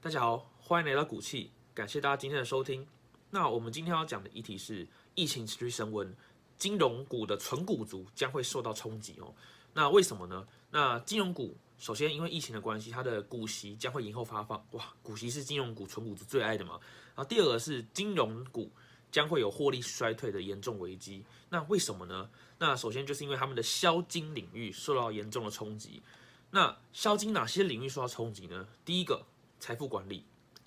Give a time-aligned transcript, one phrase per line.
[0.00, 2.86] 大家好，欢迎来到股气，感谢大家今天的收听。
[3.30, 6.14] 那我们今天要讲的议题是疫情持续升温，
[6.58, 9.34] 金融股的纯股族将会受到冲击哦。
[9.72, 10.46] 那为什么呢？
[10.70, 16.78] 那金融股首先因为疫情的关系，它的股息将会延后发放，哇，股息是金融股纯股族最爱的嘛。
[17.14, 18.70] 然后第二个是金融股
[19.10, 21.24] 将会有获利衰退的严重危机。
[21.48, 22.28] 那为什么呢？
[22.58, 26.02] 那首先就是因为他们的销金领域受到严重的冲击。
[26.50, 28.66] 那销金哪些领域受到冲击呢？
[28.84, 29.24] 第一个。
[29.60, 30.22] 财富管理，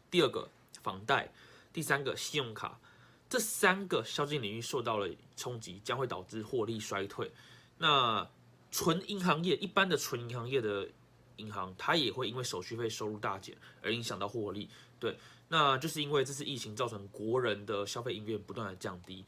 [0.10, 0.50] 第二个
[0.82, 1.32] 房贷，
[1.72, 2.80] 第三个信用卡，
[3.30, 7.32] 这三个销金领域受到了冲击，将会导致获利衰退。
[7.78, 8.28] 那
[8.77, 10.88] 纯银行业一般的纯银行业的
[11.38, 14.70] 银行，它也会因为手续费收入大减而影响到获利。
[15.00, 15.17] 对，
[15.48, 19.25] 那就是因为这次疫情造成国人的消费意愿不断的降低。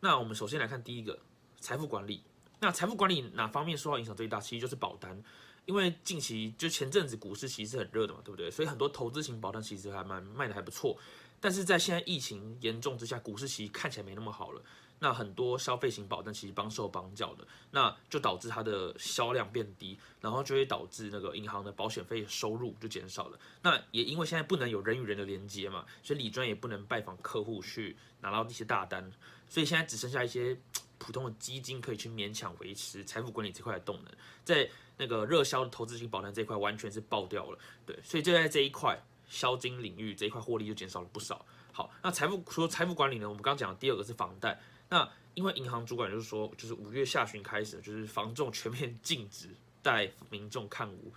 [0.00, 1.18] 那我们首先来看第一个
[1.60, 2.22] 财富管理，
[2.60, 4.38] 那财富管理哪方面受到影响最大？
[4.38, 5.18] 其实就是保单。
[5.64, 8.50] 因为近期就前阵子股市其实很热的嘛，对不对？
[8.50, 10.98] 所以很多投资型保单其实还蛮卖的还不错。
[11.40, 14.62] 但是在现在疫情严重之下，股市其实看起来没那么好了。
[15.02, 23.38] 那很多消费型保单其实帮手帮脚的，那就导致它的销量变低，然后就会导致那个银行的保险费收入就减少了。
[23.62, 29.10] 那也因为现在不能有人与人的连接嘛，所以理专也不能拜访客户去拿到一些大单，
[29.48, 30.60] 所以现在只剩下一些
[30.98, 34.12] 普通的基金可以去勉强维持财富管理这块的动能，
[34.44, 34.70] 在。
[35.02, 41.46] 那个热销的投资型保单这一块完全是爆掉了，对，所以就在这一块销金领域这一块获利就减少了不少。
[41.72, 44.60] 好，那财富除了财富管理呢，我们刚刚讲的第二个是房贷。
[44.90, 49.48] 那因为银行主管就是说，就是五月下旬开始，就是房仲全面禁止
[49.80, 51.14] 带民众看屋。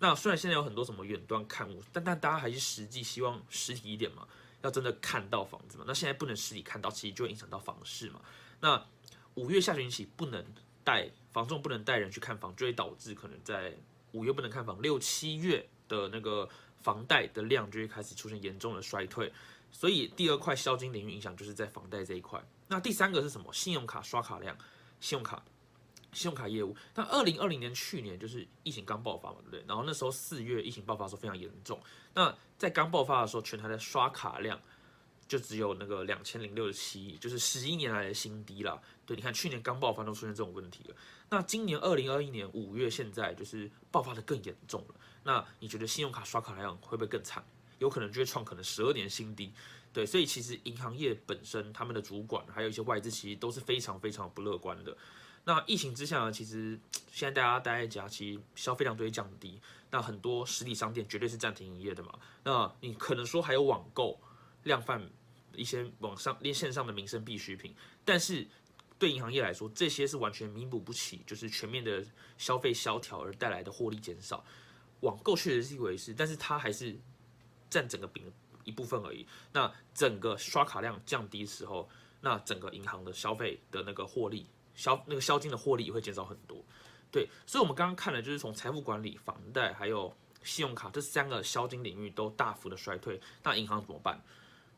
[0.00, 4.26] 那虽然现在有很多什么远端看屋，但但大家还是实际希望实体一点嘛，
[4.62, 5.84] 要真的看到房子嘛。
[5.86, 8.20] 那现在不能实体看到，其实就会影响到房市嘛。
[8.60, 8.84] 那
[9.34, 10.44] 五月下旬起不能。
[10.82, 13.76] 带房仲不能带人去看房，就会导致可能在
[14.12, 16.48] 五月不能看房，六七月的那个
[16.82, 19.32] 房贷的量就会开始出现严重的衰退。
[19.72, 22.42] 所以第二块消金领域影响就是在房贷这一块。
[22.66, 23.52] 那第三个是什么？
[23.52, 24.56] 信用卡刷卡量，
[25.00, 25.42] 信用卡，
[26.12, 26.76] 信用卡业务。
[26.94, 29.64] 那二零二零年去年就是疫情刚爆发嘛，对不对？
[29.68, 31.80] 然后那时候四月疫情爆发的时候非常严重。
[32.14, 34.60] 那在刚爆发的时候，全台的刷卡量。
[35.30, 38.82] 就只有那个两千零六十七亿，就是十一年来的新低了。
[39.06, 40.96] 对，你看去年刚爆发都出现这种问题了，
[41.28, 44.94] 那今年二零二一年五月现在就是爆发的更严重了。
[45.22, 47.44] 那你觉得信用卡刷卡量会不会更惨？
[47.78, 49.52] 有可能就会创可能十二年新低。
[49.92, 54.96] 对，所以其实银行业本身他们的主管还有一些外资其实都是非常非常不乐观的。
[55.44, 56.76] 那疫情之下呢，其实
[57.12, 59.60] 现在大家待在家，其实消费量都会降低。
[59.92, 62.18] 那很多实体商店绝对是暂停营业的嘛。
[62.42, 64.20] 那你可能说还有网购
[64.64, 65.08] 量贩。
[65.54, 67.74] 一些网上、连线上的民生必需品，
[68.04, 68.46] 但是
[68.98, 72.04] 对银行业来说，这些是完全弥补不起，就是全面的
[72.36, 74.44] 消费萧条而带来的获利减少。
[75.00, 76.94] 网购确实是一回事，但是它还是
[77.70, 78.30] 占整个饼
[78.64, 79.26] 一部分而已。
[79.52, 81.88] 那整个刷卡量降低的时候，
[82.20, 86.62] 那整个银行的消费的那个获利消那个销金的获利也会减少很多。
[87.10, 94.22] 对，所以我们刚刚看的就是从财富管理、房贷还有信用卡这三个销金领域都大幅的衰退，那银行怎么办？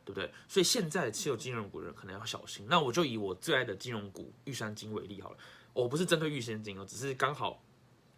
[0.04, 0.30] 对不对？
[0.48, 2.66] 所以现在持有金融股的人可能要小心。
[2.68, 5.36] 那我就以我最爱的金融股玉山金为例好了。
[5.72, 7.62] 我不是针对玉山金哦，只是刚好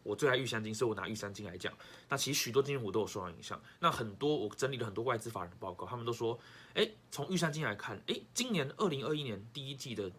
[0.02, 1.72] 我最爱玉山金，所以我拿玉山金来讲。
[2.08, 3.62] 那其实许多金融股都有受到影响。
[3.80, 6.38] 那很多我整理了很多外资法人的报告，他们都说，
[6.74, 10.10] 哎，从玉山金来看，哎，今年二零二一年第一季的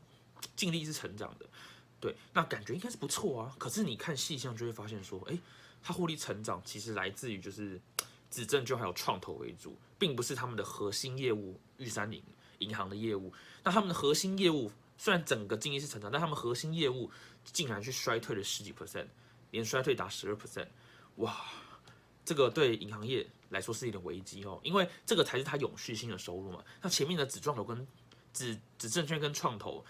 [0.55, 1.45] 净利是成长的，
[1.99, 3.55] 对，那感觉应该是不错啊。
[3.57, 5.37] 可是你看细项就会发现说，哎，
[5.83, 7.81] 它获利成长其实来自于就是。
[8.29, 11.59] 指证就还有创投为主，并不是他们的核心业务。
[11.77, 12.23] 玉山银
[12.59, 17.11] 银行的业务，那他们的核心业务虽然整个经济是成长，但他们核心业务
[17.43, 19.05] 竟然去衰退了十几 percent，
[19.51, 20.65] 连衰退达十二 percent，
[21.17, 21.35] 哇，
[22.23, 26.63] 这个对银行业来说是一点危机哦，因为这个才是它永续性的收入嘛。
[26.81, 27.85] 那前面的纸创投跟
[28.31, 29.83] 纸纸证券跟创投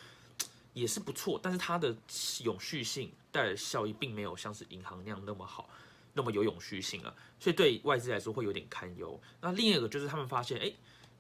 [0.74, 1.95] 也是不错，但是它的
[2.44, 5.69] 永续性带来的效益并没有像是银行那样那么好。
[6.17, 9.21] 那么有永续性啊，所以对外资来说会有点堪忧。
[9.41, 10.73] 那另一个就是他们发现，哎，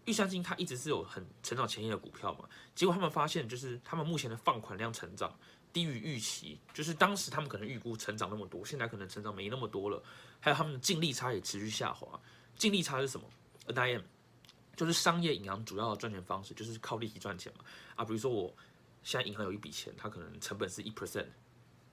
[0.05, 5.37] 玉山金它一直是有很成长前沿的股票嘛，结果他们发现就是他们目前的放款量成长
[5.73, 10.01] 低于预期，就是当时他们可能预估成长那么多，现在可能成长没那么多了。
[10.39, 12.17] 还有他们的净利差也持续下滑。
[12.55, 13.29] 净利差是什么
[13.67, 14.03] ？NIM
[14.77, 17.65] 就是商业银行主要的赚钱方式，就是靠利息赚钱嘛。
[17.95, 18.55] 啊，比如说我
[19.03, 21.27] 现在银行有一笔钱，它可能成本是一 percent，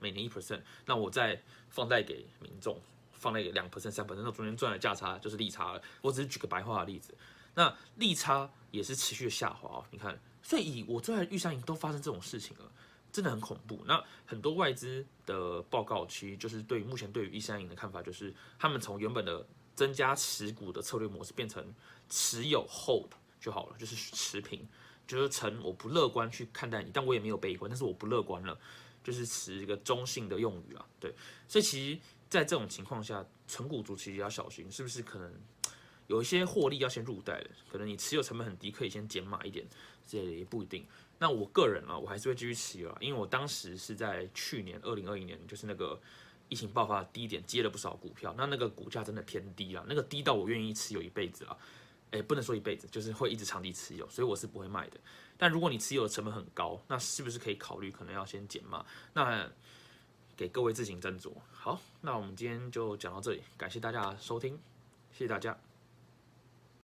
[0.02, 1.40] 每年一 percent，那我再
[1.70, 2.76] 放贷给民众。
[3.12, 5.80] 放贷给两 percent 三 percent，那中间赚的价差就是利差了。
[6.00, 7.14] 我只是举个白话的例子，
[7.54, 9.84] 那利差也是持续的下滑哦。
[9.92, 12.64] 你看，所以以我最爱的玉山银都发生这种事情了，
[13.12, 13.80] 真的很恐怖。
[13.86, 19.46] 那很多外资的报告其实就是对于目前对于玉山银的看法，就是他们从原本的
[19.76, 21.64] 增加持股的策略模式变成
[22.08, 24.66] 持有 hold 就好了，就是持平，
[25.06, 28.58] 就是成我不乐观去看待你，但我也没有悲观，但是我不乐观了。
[29.02, 31.12] 就是持一个中性的用语啊，对，
[31.48, 32.00] 所以其实，
[32.30, 35.32] 在这种情况下，纯股族其实要小心，是不是可能
[36.06, 37.50] 有一些获利要先入袋的？
[37.70, 39.66] 可能你持有成本很低，可以先减码一点，
[40.06, 40.86] 这也不一定。
[41.18, 46.00] 那我个人啊，我还是会继续持有啊，因为我当时是在去年二零二一年，就是那个
[46.48, 51.56] 疫情爆发的低点，接了不少股票，那那个股价真的偏低了，那个低到我愿意持有一辈子啊。
[52.12, 55.00] 哎，不能说一辈子，就是会一直长期持有，所以我是不会卖的。
[55.36, 58.86] 但如果你持有的成本很高，那是不是可以考虑可能要先减码？
[59.14, 59.50] 那
[60.36, 61.32] 给各位自行斟酌。
[61.52, 64.58] 好，那我们今天就讲到这里，感谢大家收听，
[65.10, 65.58] 谢谢大家。